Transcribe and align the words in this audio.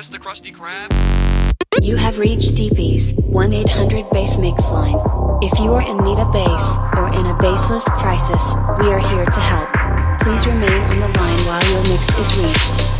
this 0.00 0.08
the 0.08 0.18
Krusty 0.18 0.50
Krab? 0.50 0.88
You 1.82 1.96
have 1.96 2.18
reached 2.18 2.56
Deepy's 2.56 3.12
1 3.12 3.52
800 3.52 4.08
Bass 4.08 4.38
Mix 4.38 4.70
line. 4.70 4.96
If 5.42 5.58
you 5.58 5.74
are 5.74 5.82
in 5.82 5.98
need 5.98 6.18
of 6.18 6.32
bass 6.32 6.62
or 6.96 7.08
in 7.08 7.26
a 7.26 7.34
bassless 7.34 7.84
crisis, 7.84 8.42
we 8.80 8.90
are 8.90 8.98
here 8.98 9.26
to 9.26 9.40
help. 9.40 9.68
Please 10.22 10.46
remain 10.46 10.80
on 10.84 11.00
the 11.00 11.08
line 11.18 11.44
while 11.44 11.70
your 11.70 11.82
mix 11.82 12.08
is 12.14 12.34
reached. 12.34 12.99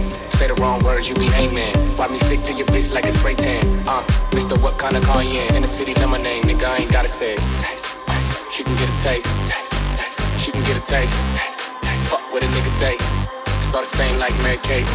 say 0.41 0.47
the 0.47 0.55
wrong 0.55 0.83
words, 0.83 1.07
you 1.07 1.13
be 1.13 1.29
amen. 1.35 1.71
Why 1.97 2.07
me 2.07 2.17
stick 2.17 2.41
to 2.45 2.53
your 2.53 2.65
bitch 2.65 2.91
like 2.95 3.05
a 3.05 3.11
spray 3.11 3.35
tan? 3.35 3.61
Uh, 3.87 4.01
Mister, 4.33 4.57
what 4.57 4.79
kind 4.79 4.97
of 4.97 5.03
car 5.03 5.23
you 5.23 5.39
in? 5.39 5.55
In 5.55 5.61
the 5.61 5.67
city, 5.67 5.93
know 5.93 6.07
my 6.07 6.17
name, 6.17 6.43
nigga, 6.45 6.65
I 6.65 6.77
ain't 6.77 6.91
gotta 6.91 7.07
say. 7.07 7.35
Taste, 7.35 8.07
taste. 8.07 8.51
She 8.51 8.63
can 8.63 8.73
get 8.81 8.89
a 8.89 8.97
taste. 9.03 9.29
taste. 9.45 10.41
She 10.41 10.51
can 10.51 10.63
get 10.63 10.77
a 10.77 10.85
taste. 10.95 11.13
Fuck 12.09 12.33
what 12.33 12.41
a 12.41 12.47
nigga 12.47 12.69
say. 12.69 12.95
It's 13.59 13.75
all 13.75 13.81
the 13.81 13.93
same 14.01 14.17
like 14.17 14.33
Mary 14.41 14.57
Kate. 14.63 14.89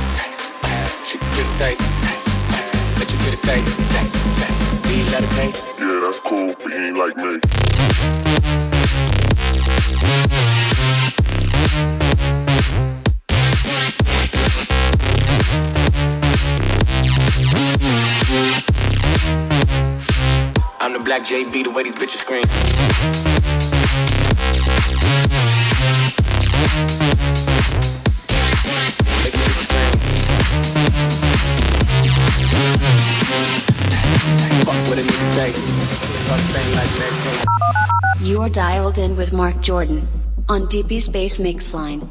She 1.07 1.17
can 1.19 1.31
get 1.39 1.47
a 1.47 1.55
taste. 1.63 1.85
Let 2.99 3.09
you 3.13 3.19
get 3.25 3.35
a 3.39 3.41
taste. 3.51 3.71
Do 4.83 4.91
you 4.99 5.05
let 5.15 5.23
it 5.23 5.31
taste? 5.39 5.63
Yeah, 5.79 6.01
that's 6.03 6.19
cool, 6.19 6.55
but 6.61 6.73
he 6.73 6.79
ain't 6.89 6.97
like 6.97 7.17
me. 7.17 8.86
Black 21.07 21.23
JB, 21.23 21.63
the 21.63 21.71
way 21.71 21.85
these 21.85 21.95
bitches 21.95 22.17
scream. 22.17 22.43
You 38.21 38.43
are 38.43 38.49
dialed 38.49 38.99
in 38.99 39.17
with 39.17 39.33
Mark 39.33 39.61
Jordan 39.61 40.09
on 40.49 40.67
Deepy's 40.67 41.09
Bass 41.09 41.39
Mix 41.39 41.73
line. 41.73 42.11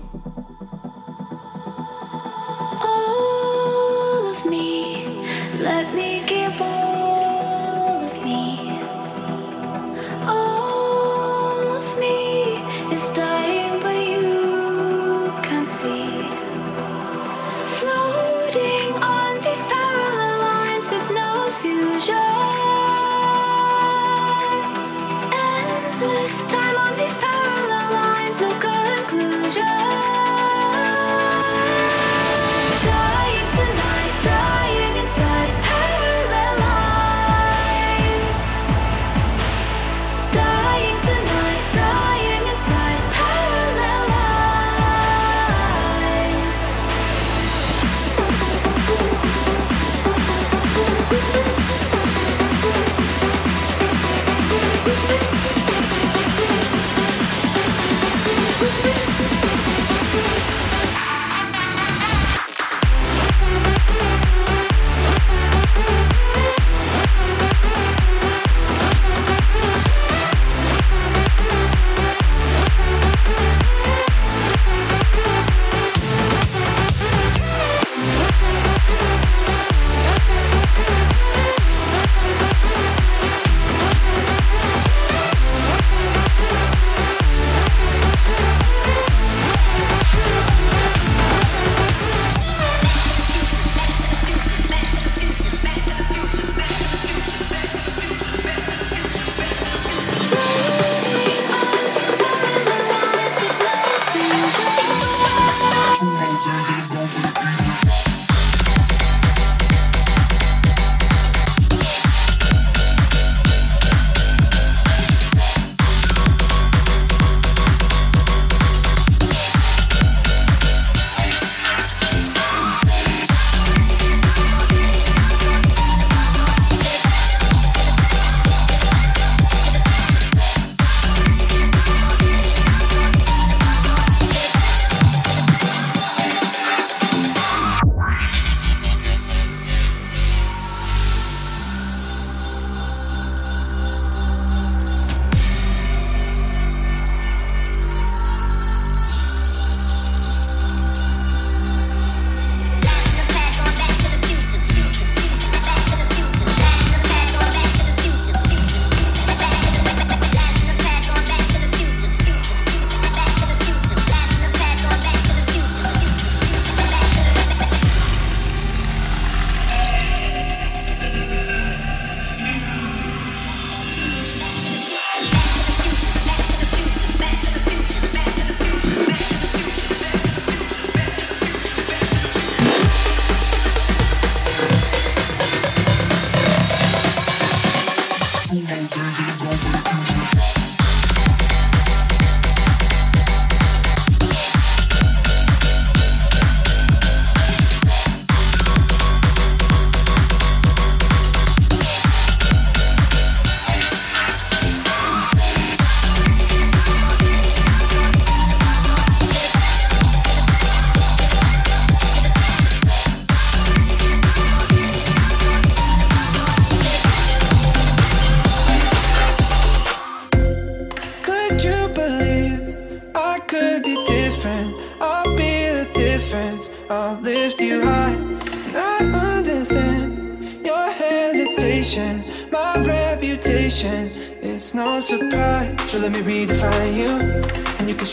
Even 188.54 188.86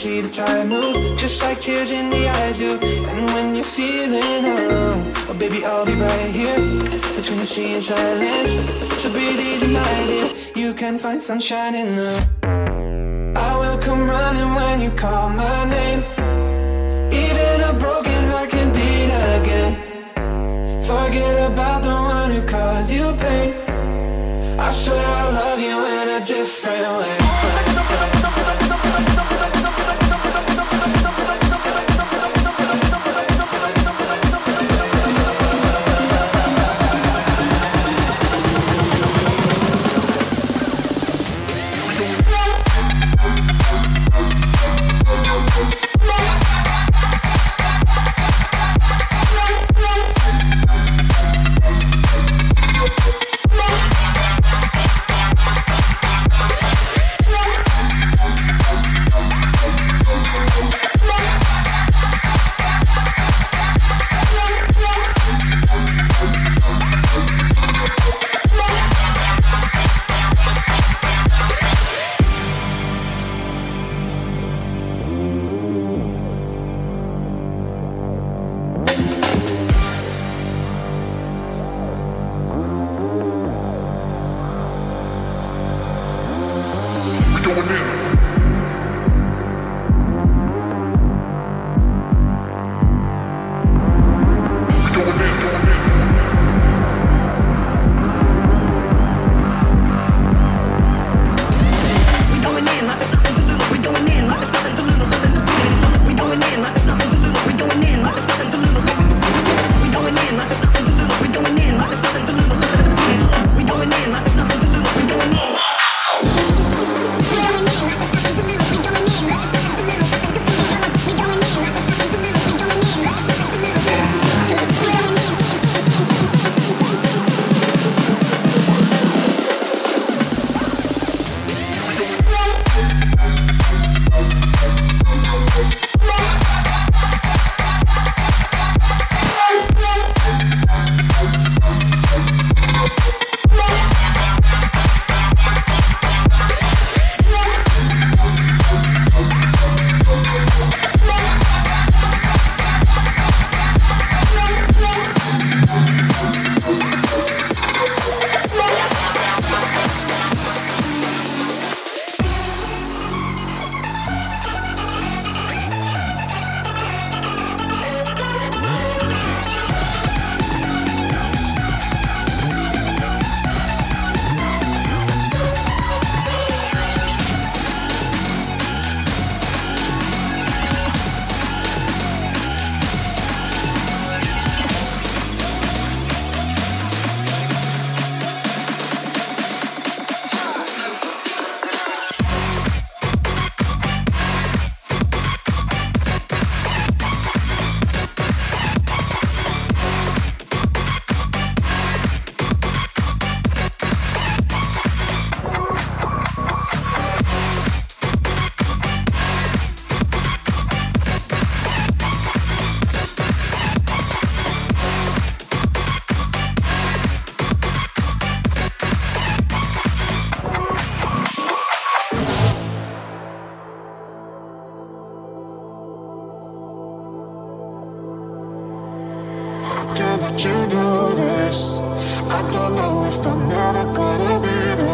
see 0.02 0.20
the 0.20 0.28
time 0.28 0.68
move, 0.68 1.16
just 1.16 1.40
like 1.44 1.60
tears 1.60 1.92
in 1.92 2.10
the 2.10 2.28
eyes 2.28 2.58
do. 2.58 2.72
And 3.10 3.24
when 3.34 3.54
you're 3.54 3.72
feeling 3.78 4.44
alone, 4.44 5.00
oh 5.28 5.36
baby, 5.38 5.64
I'll 5.64 5.86
be 5.86 5.94
right 5.94 6.30
here 6.40 6.58
between 7.14 7.38
the 7.38 7.46
sea 7.46 7.74
and 7.74 7.84
silence. 7.84 8.50
So 9.00 9.08
breathe 9.12 9.38
easy, 9.38 9.72
my 9.72 9.94
dear. 10.08 10.28
You 10.56 10.74
can 10.74 10.98
find 10.98 11.22
sunshine 11.22 11.76
in 11.76 11.88
the. 11.98 12.10
I 13.48 13.50
will 13.60 13.78
come 13.78 14.02
running 14.14 14.52
when 14.58 14.80
you 14.80 14.90
call 14.90 15.28
my 15.28 15.58
name. 15.76 16.00
Even 17.24 17.56
a 17.70 17.72
broken 17.84 18.22
heart 18.32 18.50
can 18.50 18.68
beat 18.76 19.10
again. 19.36 19.72
Forget 20.82 21.52
about 21.52 21.80
the 21.84 21.96
one 22.14 22.30
who 22.34 22.42
caused 22.54 22.90
you 22.90 23.06
pain. 23.22 23.54
I 24.58 24.68
swear 24.72 25.06
I 25.22 25.24
love 25.40 25.60
you 25.68 25.76
in 25.96 26.06
a 26.18 26.26
different 26.26 26.92
way. 26.98 27.21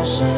Be 0.08 0.37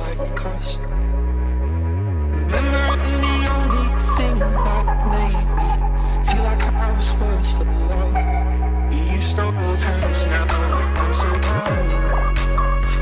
like 0.00 0.36
cars. 0.36 0.78
Remembering 2.34 3.20
the 3.26 3.38
only 3.56 3.86
thing 4.16 4.38
that 4.38 4.86
made 5.14 5.48
me 5.58 5.70
feel 6.26 6.44
like 6.44 6.62
I 6.62 6.92
was 6.96 7.12
worth 7.20 7.58
the 7.58 7.64
love. 7.90 8.18
We 8.90 8.98
used 9.16 9.36
to 9.36 9.42
hold 9.42 9.78
hands, 9.78 10.26
now 10.26 10.44
we're 10.98 11.12
so 11.12 11.30
proud. 11.46 11.90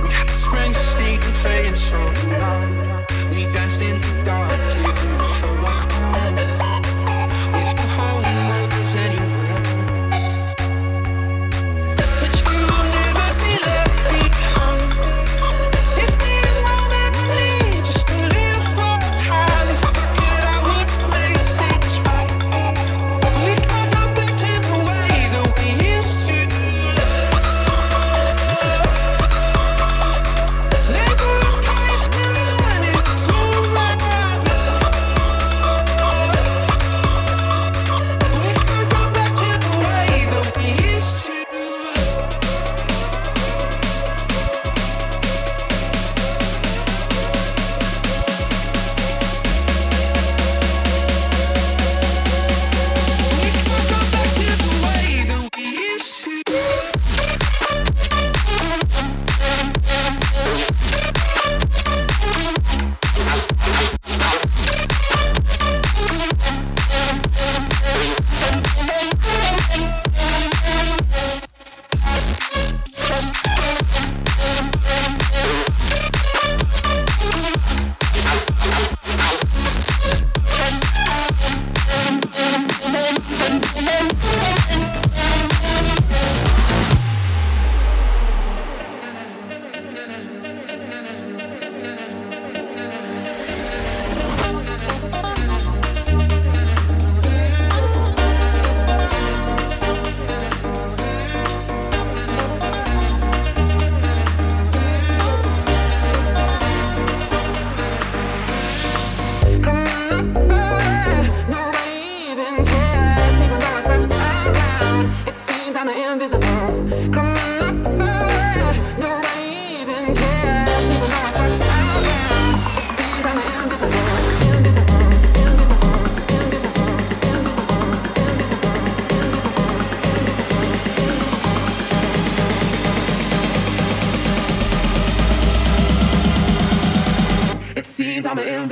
We 0.02 0.08
had 0.08 0.28
Springsteen 0.28 1.20
playing 1.42 1.74
so 1.74 1.98
loud. 2.30 2.85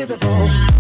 Invisible. 0.05 0.74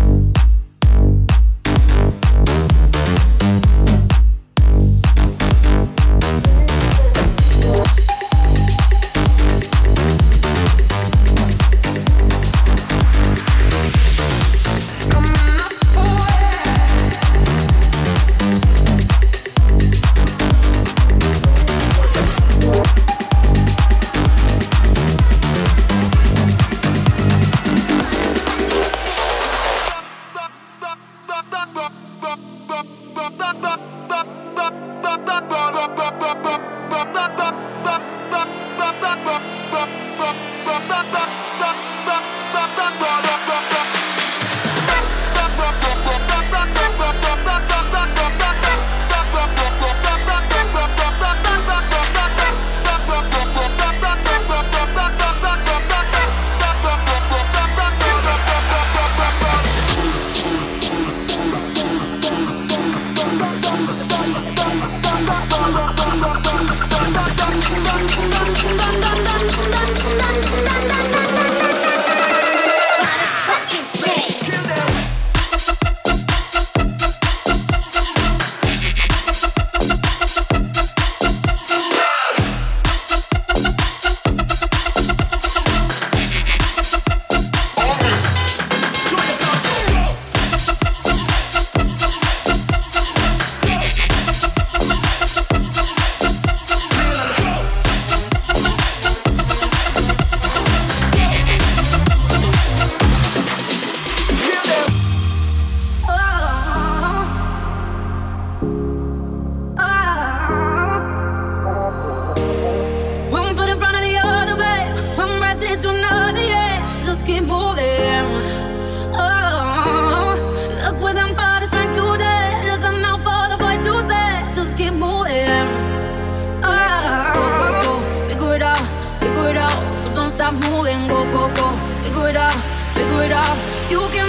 Gotta 133.06 133.24
send 133.24 133.92
them 133.92 134.00
up 134.00 134.14
and 134.14 134.23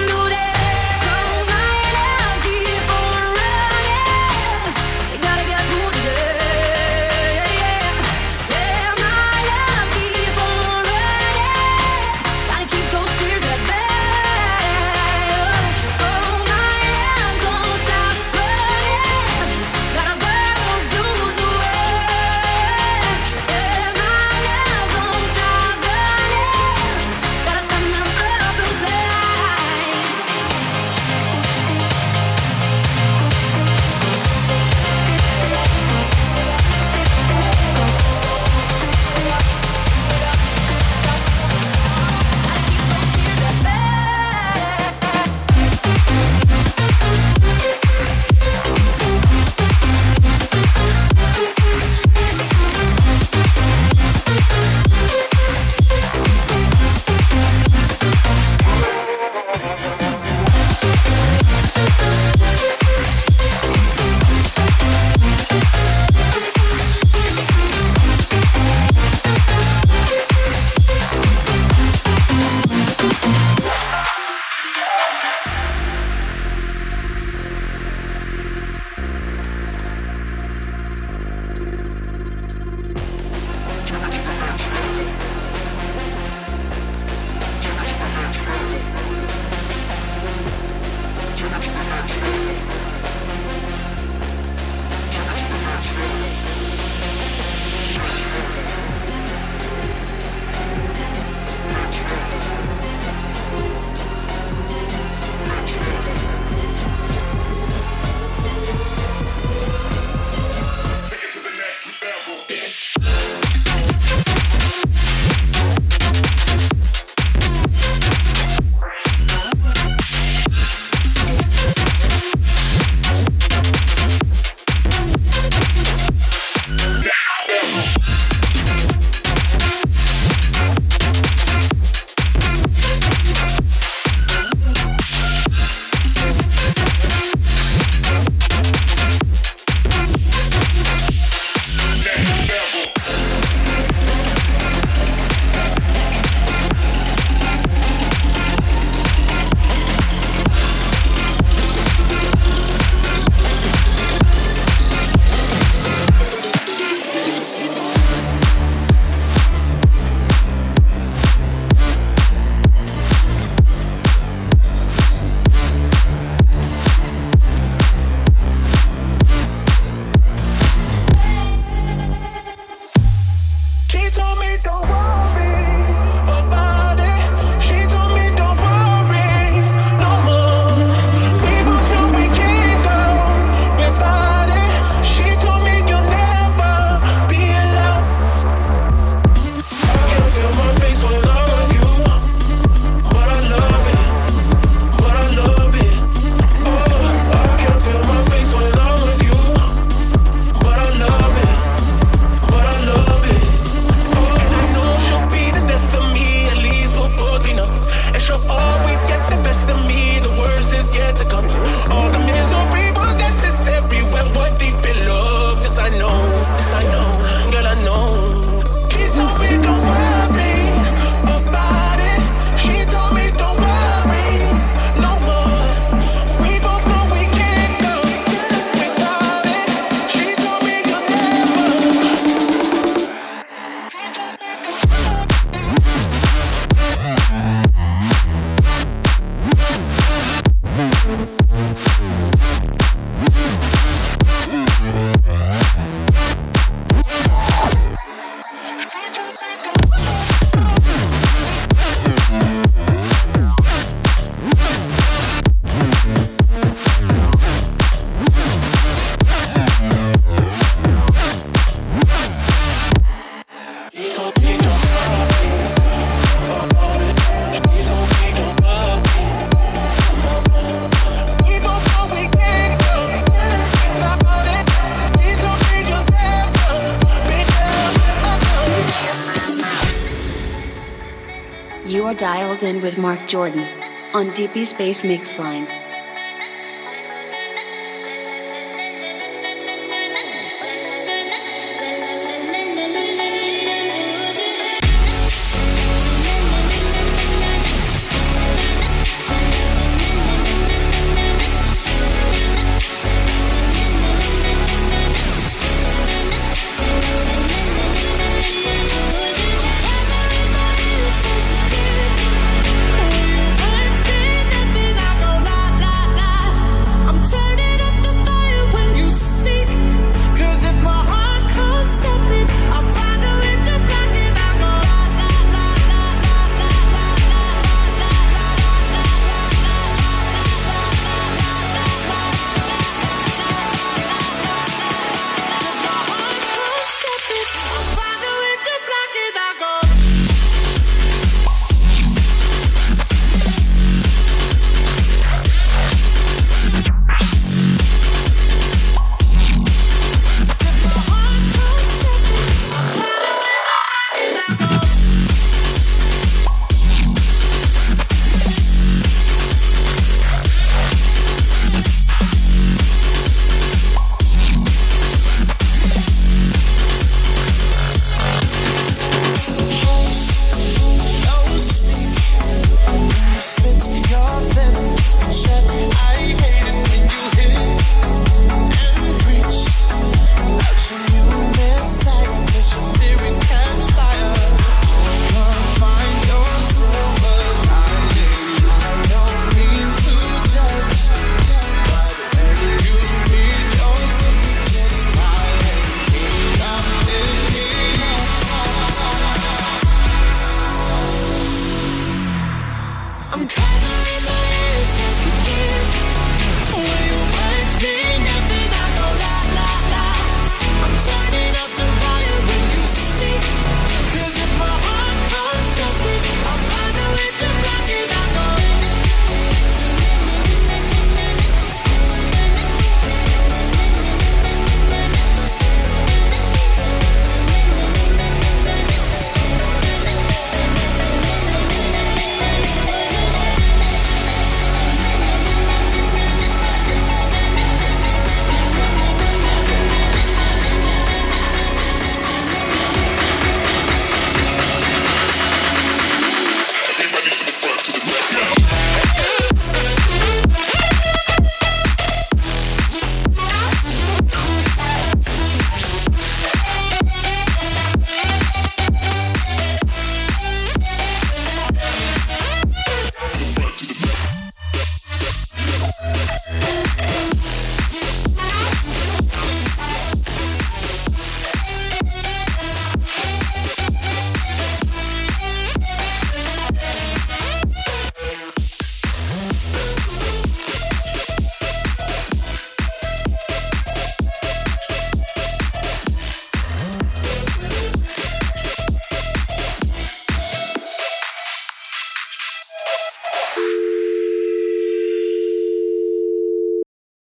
with 282.85 282.99
Mark 282.99 283.27
Jordan 283.27 283.67
on 284.13 284.31
Deepy's 284.33 284.71
Bass 284.71 285.03
Mix 285.03 285.39
Line. 285.39 285.84